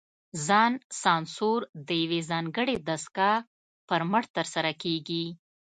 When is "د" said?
1.87-1.89